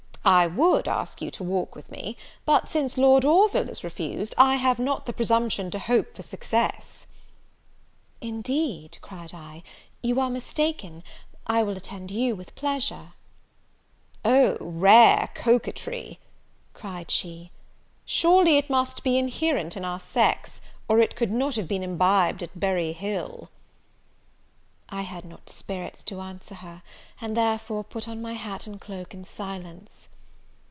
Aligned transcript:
I 0.23 0.45
would 0.45 0.87
ask 0.87 1.19
you 1.19 1.31
to 1.31 1.43
walk 1.43 1.73
with 1.73 1.89
me; 1.89 2.15
but 2.45 2.69
since 2.69 2.95
Lord 2.95 3.25
Orville 3.25 3.67
is 3.69 3.83
refused, 3.83 4.35
I 4.37 4.57
have 4.57 4.77
not 4.77 5.07
the 5.07 5.13
presumption 5.13 5.71
to 5.71 5.79
hope 5.79 6.13
for 6.15 6.21
success." 6.21 7.07
"Indeed," 8.21 8.99
cried 9.01 9.33
I, 9.33 9.63
"you 10.03 10.19
are 10.19 10.29
mistaken; 10.29 11.01
I 11.47 11.63
will 11.63 11.75
attend 11.75 12.11
you 12.11 12.35
with 12.35 12.53
pleasure." 12.53 13.13
"O 14.23 14.57
rare 14.59 15.29
coquetry!" 15.33 16.19
cried 16.75 17.09
she, 17.09 17.49
"surely 18.05 18.57
it 18.57 18.69
must 18.69 19.03
be 19.03 19.17
inherent 19.17 19.75
in 19.75 19.83
our 19.83 19.99
sex, 19.99 20.61
or 20.87 20.99
it 20.99 21.15
could 21.15 21.31
not 21.31 21.55
have 21.55 21.67
been 21.67 21.81
imbibed 21.81 22.43
at 22.43 22.59
Berry 22.59 22.93
Hill." 22.93 23.49
I 24.87 25.01
had 25.01 25.23
not 25.25 25.49
spirits 25.49 26.03
to 26.03 26.19
answer 26.19 26.55
her, 26.55 26.83
and 27.19 27.35
therefore 27.35 27.83
put 27.83 28.07
on 28.07 28.21
my 28.21 28.33
hat 28.33 28.67
and 28.67 28.79
cloak 28.79 29.13
in 29.15 29.23
silence. 29.23 30.09